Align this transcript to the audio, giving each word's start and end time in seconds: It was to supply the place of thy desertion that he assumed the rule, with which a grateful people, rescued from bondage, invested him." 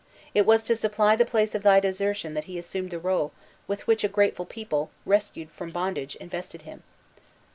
It 0.33 0.47
was 0.47 0.63
to 0.63 0.75
supply 0.75 1.15
the 1.15 1.27
place 1.27 1.53
of 1.53 1.61
thy 1.61 1.79
desertion 1.79 2.33
that 2.33 2.45
he 2.45 2.57
assumed 2.57 2.89
the 2.89 2.97
rule, 2.97 3.33
with 3.67 3.85
which 3.85 4.03
a 4.03 4.07
grateful 4.07 4.45
people, 4.47 4.89
rescued 5.05 5.51
from 5.51 5.69
bondage, 5.69 6.15
invested 6.15 6.63
him." 6.63 6.81